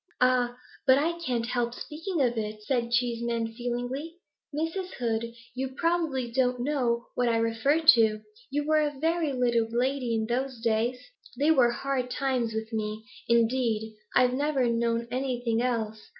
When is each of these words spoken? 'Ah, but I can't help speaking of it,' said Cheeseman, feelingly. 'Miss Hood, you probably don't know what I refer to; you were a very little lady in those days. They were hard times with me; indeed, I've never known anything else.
'Ah, 0.19 0.57
but 0.87 0.97
I 0.97 1.19
can't 1.19 1.45
help 1.45 1.75
speaking 1.75 2.21
of 2.23 2.35
it,' 2.35 2.63
said 2.63 2.89
Cheeseman, 2.89 3.53
feelingly. 3.53 4.15
'Miss 4.51 4.73
Hood, 4.97 5.31
you 5.53 5.75
probably 5.77 6.31
don't 6.31 6.59
know 6.59 7.05
what 7.13 7.29
I 7.29 7.37
refer 7.37 7.81
to; 7.81 8.21
you 8.49 8.65
were 8.65 8.81
a 8.81 8.97
very 8.99 9.31
little 9.31 9.67
lady 9.69 10.15
in 10.15 10.25
those 10.25 10.59
days. 10.59 10.97
They 11.37 11.51
were 11.51 11.69
hard 11.69 12.09
times 12.09 12.51
with 12.51 12.73
me; 12.73 13.05
indeed, 13.29 13.95
I've 14.15 14.33
never 14.33 14.65
known 14.67 15.07
anything 15.11 15.61
else. 15.61 16.01